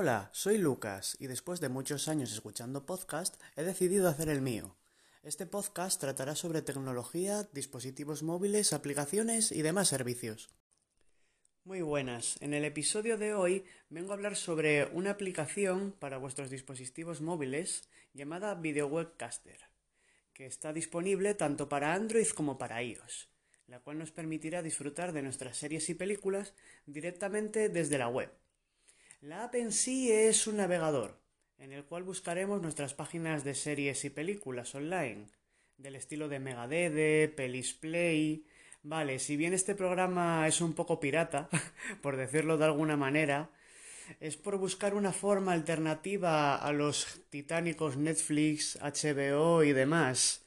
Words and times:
Hola, 0.00 0.30
soy 0.32 0.56
Lucas 0.56 1.14
y 1.20 1.26
después 1.26 1.60
de 1.60 1.68
muchos 1.68 2.08
años 2.08 2.32
escuchando 2.32 2.86
podcast 2.86 3.38
he 3.54 3.62
decidido 3.62 4.08
hacer 4.08 4.30
el 4.30 4.40
mío. 4.40 4.76
Este 5.22 5.44
podcast 5.44 6.00
tratará 6.00 6.34
sobre 6.34 6.62
tecnología, 6.62 7.42
dispositivos 7.52 8.22
móviles, 8.22 8.72
aplicaciones 8.72 9.52
y 9.52 9.60
demás 9.60 9.88
servicios. 9.88 10.48
Muy 11.64 11.82
buenas, 11.82 12.40
en 12.40 12.54
el 12.54 12.64
episodio 12.64 13.18
de 13.18 13.34
hoy 13.34 13.66
vengo 13.90 14.12
a 14.12 14.14
hablar 14.14 14.36
sobre 14.36 14.86
una 14.86 15.10
aplicación 15.10 15.92
para 15.92 16.16
vuestros 16.16 16.48
dispositivos 16.48 17.20
móviles 17.20 17.90
llamada 18.14 18.54
Video 18.54 18.86
Webcaster, 18.86 19.60
que 20.32 20.46
está 20.46 20.72
disponible 20.72 21.34
tanto 21.34 21.68
para 21.68 21.92
Android 21.92 22.28
como 22.28 22.56
para 22.56 22.82
iOS, 22.82 23.28
la 23.70 23.78
cual 23.78 23.98
nos 23.98 24.10
permitirá 24.10 24.62
disfrutar 24.62 25.12
de 25.12 25.22
nuestras 25.22 25.56
series 25.56 25.88
y 25.90 25.94
películas 25.94 26.54
directamente 26.86 27.68
desde 27.68 27.98
la 27.98 28.08
web. 28.08 28.30
La 29.20 29.44
app 29.44 29.54
en 29.54 29.70
sí 29.70 30.10
es 30.10 30.48
un 30.48 30.56
navegador, 30.56 31.20
en 31.56 31.72
el 31.72 31.84
cual 31.84 32.02
buscaremos 32.02 32.60
nuestras 32.60 32.94
páginas 32.94 33.44
de 33.44 33.54
series 33.54 34.04
y 34.04 34.10
películas 34.10 34.74
online, 34.74 35.26
del 35.76 35.94
estilo 35.94 36.28
de 36.28 36.40
Megadede, 36.40 37.28
Pelisplay. 37.28 38.44
Vale, 38.82 39.20
si 39.20 39.36
bien 39.36 39.52
este 39.52 39.76
programa 39.76 40.48
es 40.48 40.60
un 40.60 40.72
poco 40.72 40.98
pirata, 40.98 41.48
por 42.02 42.16
decirlo 42.16 42.58
de 42.58 42.64
alguna 42.64 42.96
manera, 42.96 43.50
es 44.18 44.36
por 44.36 44.56
buscar 44.56 44.94
una 44.94 45.12
forma 45.12 45.52
alternativa 45.52 46.56
a 46.56 46.72
los 46.72 47.20
titánicos 47.30 47.96
Netflix, 47.96 48.80
HBO 48.82 49.62
y 49.62 49.72
demás, 49.72 50.44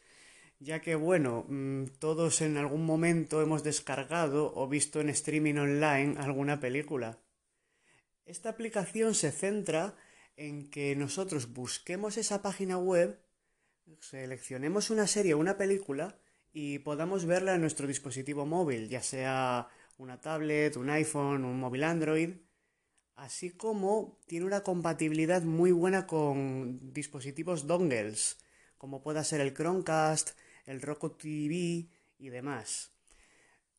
ya 0.63 0.81
que 0.81 0.95
bueno, 0.95 1.45
mm, 1.49 1.85
todos 1.99 2.41
en 2.41 2.57
algún 2.57 2.85
momento 2.85 3.41
hemos 3.41 3.63
descargado 3.63 4.53
o 4.55 4.67
visto 4.67 5.01
en 5.01 5.09
streaming 5.09 5.55
online 5.55 6.15
alguna 6.17 6.59
película. 6.59 7.19
Esta 8.25 8.49
aplicación 8.49 9.13
se 9.13 9.31
centra 9.31 9.95
en 10.37 10.69
que 10.69 10.95
nosotros 10.95 11.53
busquemos 11.53 12.17
esa 12.17 12.41
página 12.41 12.77
web, 12.77 13.19
seleccionemos 13.99 14.89
una 14.89 15.05
serie 15.07 15.33
o 15.33 15.37
una 15.37 15.57
película 15.57 16.17
y 16.53 16.79
podamos 16.79 17.25
verla 17.25 17.55
en 17.55 17.61
nuestro 17.61 17.85
dispositivo 17.85 18.45
móvil, 18.45 18.87
ya 18.87 19.03
sea 19.03 19.67
una 19.97 20.21
tablet, 20.21 20.77
un 20.77 20.89
iPhone, 20.89 21.43
un 21.43 21.59
móvil 21.59 21.83
Android, 21.83 22.29
así 23.15 23.51
como 23.51 24.17
tiene 24.27 24.45
una 24.45 24.63
compatibilidad 24.63 25.41
muy 25.41 25.73
buena 25.73 26.07
con 26.07 26.93
dispositivos 26.93 27.67
dongles, 27.67 28.37
como 28.77 29.01
pueda 29.01 29.23
ser 29.23 29.41
el 29.41 29.53
Chromecast, 29.53 30.31
el 30.65 30.81
Roku 30.81 31.11
TV 31.11 31.89
y 32.17 32.29
demás. 32.29 32.91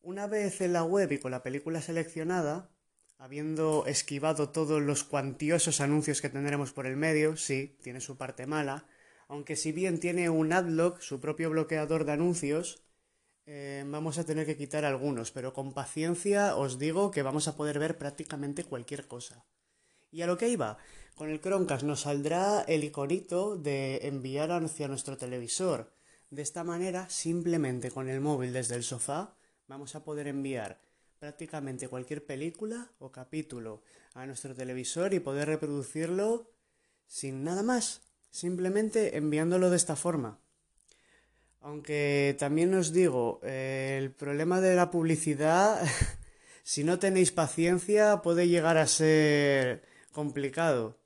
Una 0.02 0.26
vez 0.26 0.60
en 0.60 0.72
la 0.72 0.84
web 0.84 1.12
y 1.12 1.18
con 1.18 1.30
la 1.30 1.42
película 1.42 1.80
seleccionada, 1.80 2.74
Habiendo 3.18 3.86
esquivado 3.86 4.50
todos 4.50 4.82
los 4.82 5.04
cuantiosos 5.04 5.80
anuncios 5.80 6.20
que 6.20 6.28
tendremos 6.28 6.72
por 6.72 6.86
el 6.86 6.96
medio, 6.96 7.36
sí, 7.36 7.78
tiene 7.82 8.00
su 8.00 8.16
parte 8.16 8.46
mala, 8.46 8.86
aunque 9.28 9.56
si 9.56 9.72
bien 9.72 10.00
tiene 10.00 10.28
un 10.28 10.52
adblock, 10.52 11.00
su 11.00 11.20
propio 11.20 11.48
bloqueador 11.50 12.04
de 12.04 12.12
anuncios, 12.12 12.82
eh, 13.46 13.84
vamos 13.86 14.18
a 14.18 14.24
tener 14.24 14.46
que 14.46 14.56
quitar 14.56 14.84
algunos, 14.84 15.30
pero 15.30 15.52
con 15.54 15.72
paciencia 15.72 16.56
os 16.56 16.78
digo 16.78 17.10
que 17.10 17.22
vamos 17.22 17.46
a 17.46 17.56
poder 17.56 17.78
ver 17.78 17.98
prácticamente 17.98 18.64
cualquier 18.64 19.06
cosa. 19.06 19.46
Y 20.10 20.22
a 20.22 20.26
lo 20.26 20.36
que 20.36 20.48
iba, 20.48 20.78
con 21.14 21.30
el 21.30 21.40
Chromecast 21.40 21.84
nos 21.84 22.02
saldrá 22.02 22.62
el 22.62 22.84
iconito 22.84 23.56
de 23.56 24.06
enviar 24.08 24.50
hacia 24.50 24.88
nuestro 24.88 25.16
televisor. 25.16 25.94
De 26.34 26.42
esta 26.42 26.64
manera, 26.64 27.08
simplemente 27.10 27.92
con 27.92 28.08
el 28.08 28.20
móvil 28.20 28.52
desde 28.52 28.74
el 28.74 28.82
sofá, 28.82 29.36
vamos 29.68 29.94
a 29.94 30.02
poder 30.02 30.26
enviar 30.26 30.80
prácticamente 31.20 31.86
cualquier 31.86 32.26
película 32.26 32.90
o 32.98 33.12
capítulo 33.12 33.84
a 34.14 34.26
nuestro 34.26 34.52
televisor 34.52 35.14
y 35.14 35.20
poder 35.20 35.46
reproducirlo 35.46 36.50
sin 37.06 37.44
nada 37.44 37.62
más, 37.62 38.02
simplemente 38.32 39.16
enviándolo 39.16 39.70
de 39.70 39.76
esta 39.76 39.94
forma. 39.94 40.40
Aunque 41.60 42.34
también 42.36 42.74
os 42.74 42.92
digo, 42.92 43.38
eh, 43.44 43.94
el 44.02 44.10
problema 44.10 44.60
de 44.60 44.74
la 44.74 44.90
publicidad, 44.90 45.86
si 46.64 46.82
no 46.82 46.98
tenéis 46.98 47.30
paciencia, 47.30 48.22
puede 48.22 48.48
llegar 48.48 48.76
a 48.76 48.88
ser 48.88 49.84
complicado. 50.10 50.98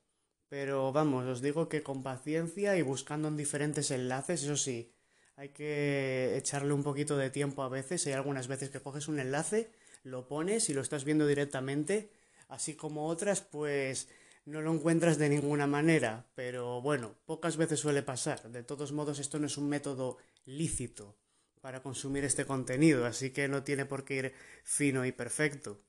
Pero 0.47 0.91
vamos, 0.91 1.27
os 1.27 1.43
digo 1.43 1.69
que 1.69 1.83
con 1.83 2.01
paciencia 2.01 2.77
y 2.77 2.81
buscando 2.81 3.27
en 3.27 3.37
diferentes 3.37 3.91
enlaces, 3.91 4.41
eso 4.41 4.57
sí, 4.57 4.91
hay 5.39 5.49
que 5.49 6.35
echarle 6.35 6.73
un 6.73 6.83
poquito 6.83 7.15
de 7.15 7.29
tiempo 7.29 7.63
a 7.63 7.69
veces. 7.69 8.05
Hay 8.05 8.11
algunas 8.11 8.49
veces 8.49 8.69
que 8.69 8.81
coges 8.81 9.07
un 9.07 9.21
enlace 9.21 9.71
lo 10.03 10.27
pones 10.27 10.69
y 10.69 10.73
lo 10.73 10.81
estás 10.81 11.05
viendo 11.05 11.25
directamente, 11.27 12.11
así 12.49 12.75
como 12.75 13.07
otras 13.07 13.41
pues 13.41 14.09
no 14.45 14.61
lo 14.61 14.73
encuentras 14.73 15.17
de 15.17 15.29
ninguna 15.29 15.65
manera, 15.65 16.25
pero 16.35 16.81
bueno, 16.81 17.15
pocas 17.25 17.55
veces 17.55 17.79
suele 17.79 18.01
pasar. 18.01 18.49
De 18.51 18.63
todos 18.63 18.91
modos, 18.91 19.19
esto 19.19 19.39
no 19.39 19.47
es 19.47 19.57
un 19.57 19.69
método 19.69 20.17
lícito 20.45 21.17
para 21.61 21.81
consumir 21.83 22.25
este 22.25 22.45
contenido, 22.45 23.05
así 23.05 23.31
que 23.31 23.47
no 23.47 23.63
tiene 23.63 23.85
por 23.85 24.03
qué 24.03 24.15
ir 24.15 24.33
fino 24.63 25.05
y 25.05 25.13
perfecto. 25.13 25.81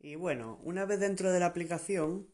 Y 0.00 0.16
bueno, 0.16 0.58
una 0.64 0.86
vez 0.86 0.98
dentro 0.98 1.30
de 1.30 1.38
la 1.38 1.46
aplicación, 1.46 2.26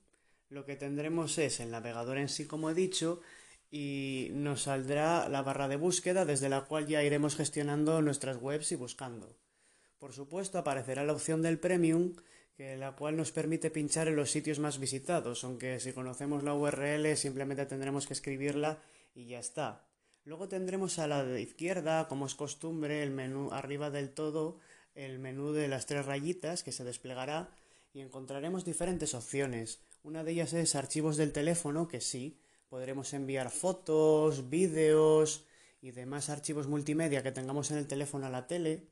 lo 0.49 0.65
que 0.65 0.77
tendremos 0.77 1.37
es 1.37 1.61
el 1.61 1.71
navegador 1.71 2.17
en 2.17 2.29
sí, 2.29 2.47
como 2.47 2.71
he 2.71 2.75
dicho, 2.75 3.21
y 3.71 4.29
nos 4.33 4.63
saldrá 4.63 5.29
la 5.29 5.43
barra 5.43 5.69
de 5.69 5.77
búsqueda 5.77 6.25
desde 6.25 6.49
la 6.49 6.63
cual 6.63 6.87
ya 6.87 7.03
iremos 7.03 7.37
gestionando 7.37 8.01
nuestras 8.03 8.41
webs 8.41 8.73
y 8.73 8.77
buscando. 8.77 9.37
Por 9.99 10.13
supuesto, 10.13 10.59
aparecerá 10.59 11.05
la 11.05 11.13
opción 11.13 11.43
del 11.43 11.59
Premium, 11.59 12.15
que 12.55 12.77
la 12.77 12.97
cual 12.97 13.17
nos 13.17 13.31
permite 13.31 13.71
pinchar 13.71 14.09
en 14.09 14.17
los 14.17 14.31
sitios 14.31 14.59
más 14.59 14.79
visitados, 14.79 15.45
aunque 15.45 15.81
si 15.81 15.93
conocemos 15.93 16.43
la 16.43 16.55
URL 16.55 17.17
simplemente 17.17 17.67
tendremos 17.67 18.07
que 18.07 18.15
escribirla 18.15 18.83
y 19.15 19.27
ya 19.27 19.39
está. 19.39 19.85
Luego 20.25 20.49
tendremos 20.49 20.99
a 20.99 21.07
la 21.07 21.39
izquierda, 21.39 22.09
como 22.09 22.27
es 22.27 22.35
costumbre, 22.35 23.03
el 23.03 23.11
menú 23.11 23.51
arriba 23.53 23.91
del 23.91 24.11
todo, 24.11 24.59
el 24.95 25.19
menú 25.19 25.53
de 25.53 25.69
las 25.69 25.87
tres 25.87 26.07
rayitas 26.07 26.63
que 26.63 26.73
se 26.73 26.85
desplegará 26.85 27.51
y 27.93 28.01
encontraremos 28.01 28.65
diferentes 28.65 29.15
opciones. 29.15 29.81
Una 30.03 30.25
de 30.25 30.33
ellas 30.33 30.53
es 30.53 30.75
archivos 30.75 31.17
del 31.17 31.33
teléfono, 31.33 31.89
que 31.89 32.01
sí, 32.01 32.39
podremos 32.69 33.13
enviar 33.15 33.51
fotos, 33.51 34.49
vídeos 34.51 35.47
y 35.81 35.93
demás 35.93 36.29
archivos 36.29 36.67
multimedia 36.67 37.23
que 37.23 37.33
tengamos 37.33 37.71
en 37.71 37.79
el 37.79 37.87
teléfono 37.87 38.27
a 38.27 38.31
la 38.31 38.47
tele, 38.47 38.89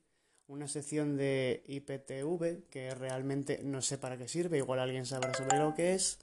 una 0.47 0.69
sección 0.69 1.17
de 1.17 1.63
IPTV 1.67 2.69
que 2.71 2.95
realmente 2.95 3.61
no 3.63 3.83
sé 3.83 3.99
para 3.99 4.17
qué 4.17 4.29
sirve, 4.29 4.59
igual 4.59 4.81
alguien 4.81 5.07
sabrá 5.07 5.35
sobre 5.35 5.59
lo 5.59 5.75
que 5.75 5.95
es. 5.95 6.19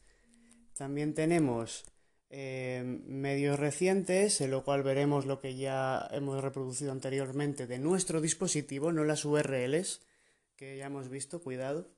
También 0.73 1.13
tenemos 1.13 1.83
eh, 2.29 2.81
medios 3.05 3.59
recientes, 3.59 4.41
en 4.41 4.51
lo 4.51 4.63
cual 4.63 4.81
veremos 4.81 5.25
lo 5.25 5.39
que 5.39 5.55
ya 5.55 6.07
hemos 6.11 6.41
reproducido 6.41 6.91
anteriormente 6.91 7.67
de 7.67 7.79
nuestro 7.79 8.21
dispositivo, 8.21 8.91
no 8.91 9.03
las 9.03 9.25
URLs 9.25 10.01
que 10.55 10.77
ya 10.77 10.85
hemos 10.85 11.09
visto, 11.09 11.41
cuidado. 11.41 11.91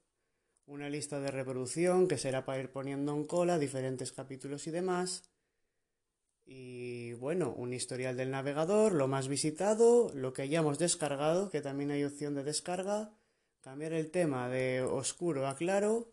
Una 0.66 0.90
lista 0.90 1.20
de 1.20 1.30
reproducción 1.30 2.08
que 2.08 2.18
será 2.18 2.44
para 2.44 2.60
ir 2.60 2.72
poniendo 2.72 3.14
en 3.14 3.26
cola 3.26 3.60
diferentes 3.60 4.12
capítulos 4.12 4.66
y 4.66 4.72
demás 4.72 5.30
y 6.46 7.14
bueno, 7.14 7.54
un 7.58 7.74
historial 7.74 8.16
del 8.18 8.32
navegador, 8.32 8.94
lo 8.94 9.08
más 9.08 9.28
visitado, 9.28 10.12
lo 10.14 10.34
que 10.34 10.44
hayamos 10.44 10.78
descargado, 10.78 11.50
que 11.50 11.62
también 11.62 11.92
hay 11.92 12.04
opción 12.04 12.36
de 12.36 12.44
descarga, 12.44 13.12
cambiar 13.62 13.94
el 13.94 14.12
tema 14.12 14.48
de 14.48 14.84
oscuro 14.84 15.48
a 15.48 15.56
claro 15.56 16.12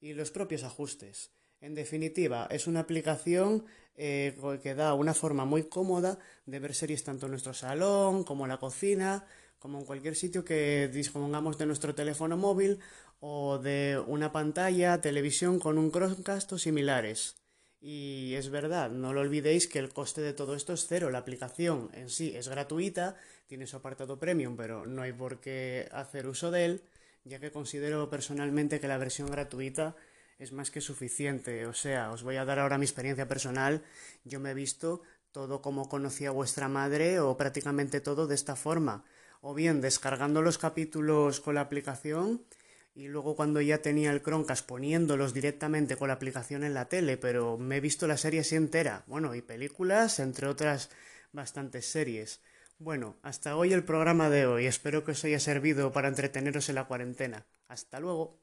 y 0.00 0.14
los 0.14 0.32
propios 0.32 0.64
ajustes. 0.64 1.30
En 1.60 1.74
definitiva, 1.74 2.48
es 2.50 2.66
una 2.66 2.80
aplicación 2.80 3.64
eh, 3.94 4.36
que 4.62 4.74
da 4.74 4.94
una 4.94 5.14
forma 5.14 5.44
muy 5.44 5.64
cómoda 5.64 6.18
de 6.46 6.58
ver 6.58 6.74
series 6.74 7.04
tanto 7.04 7.26
en 7.26 7.32
nuestro 7.32 7.54
salón 7.54 8.24
como 8.24 8.44
en 8.44 8.50
la 8.50 8.58
cocina, 8.58 9.26
como 9.58 9.78
en 9.78 9.84
cualquier 9.84 10.16
sitio 10.16 10.44
que 10.44 10.88
dispongamos 10.88 11.58
de 11.58 11.66
nuestro 11.66 11.94
teléfono 11.94 12.36
móvil 12.36 12.80
o 13.20 13.58
de 13.58 14.02
una 14.06 14.32
pantalla, 14.32 15.00
televisión 15.00 15.60
con 15.60 15.78
un 15.78 15.92
Chromecast 15.92 16.52
o 16.54 16.58
similares. 16.58 17.39
Y 17.80 18.34
es 18.34 18.50
verdad, 18.50 18.90
no 18.90 19.14
lo 19.14 19.22
olvidéis 19.22 19.66
que 19.66 19.78
el 19.78 19.88
coste 19.88 20.20
de 20.20 20.34
todo 20.34 20.54
esto 20.54 20.74
es 20.74 20.86
cero. 20.86 21.08
La 21.10 21.18
aplicación 21.18 21.90
en 21.94 22.10
sí 22.10 22.34
es 22.36 22.48
gratuita, 22.48 23.16
tiene 23.46 23.66
su 23.66 23.76
apartado 23.76 24.18
premium, 24.18 24.56
pero 24.56 24.84
no 24.84 25.02
hay 25.02 25.12
por 25.12 25.40
qué 25.40 25.88
hacer 25.92 26.26
uso 26.26 26.50
de 26.50 26.66
él, 26.66 26.82
ya 27.24 27.40
que 27.40 27.50
considero 27.50 28.10
personalmente 28.10 28.80
que 28.80 28.88
la 28.88 28.98
versión 28.98 29.30
gratuita 29.30 29.96
es 30.38 30.52
más 30.52 30.70
que 30.70 30.82
suficiente. 30.82 31.66
O 31.66 31.72
sea, 31.72 32.10
os 32.10 32.22
voy 32.22 32.36
a 32.36 32.44
dar 32.44 32.58
ahora 32.58 32.76
mi 32.76 32.84
experiencia 32.84 33.28
personal. 33.28 33.82
Yo 34.24 34.40
me 34.40 34.50
he 34.50 34.54
visto 34.54 35.00
todo 35.32 35.62
como 35.62 35.88
conocía 35.88 36.32
vuestra 36.32 36.68
madre 36.68 37.20
o 37.20 37.36
prácticamente 37.36 38.00
todo 38.00 38.26
de 38.26 38.34
esta 38.34 38.56
forma. 38.56 39.04
O 39.40 39.54
bien 39.54 39.80
descargando 39.80 40.42
los 40.42 40.58
capítulos 40.58 41.40
con 41.40 41.54
la 41.54 41.62
aplicación 41.62 42.42
y 42.94 43.08
luego 43.08 43.36
cuando 43.36 43.60
ya 43.60 43.82
tenía 43.82 44.10
el 44.10 44.22
Chromecast 44.22 44.66
poniéndolos 44.66 45.32
directamente 45.32 45.96
con 45.96 46.08
la 46.08 46.14
aplicación 46.14 46.64
en 46.64 46.74
la 46.74 46.88
tele, 46.88 47.16
pero 47.16 47.56
me 47.56 47.76
he 47.76 47.80
visto 47.80 48.06
la 48.06 48.16
serie 48.16 48.40
así 48.40 48.56
entera, 48.56 49.04
bueno, 49.06 49.34
y 49.34 49.42
películas, 49.42 50.18
entre 50.18 50.48
otras 50.48 50.90
bastantes 51.32 51.86
series. 51.86 52.40
Bueno, 52.78 53.16
hasta 53.22 53.56
hoy 53.56 53.72
el 53.72 53.84
programa 53.84 54.30
de 54.30 54.46
hoy. 54.46 54.66
Espero 54.66 55.04
que 55.04 55.12
os 55.12 55.24
haya 55.24 55.38
servido 55.38 55.92
para 55.92 56.08
entreteneros 56.08 56.68
en 56.68 56.76
la 56.76 56.86
cuarentena. 56.86 57.46
Hasta 57.68 58.00
luego. 58.00 58.40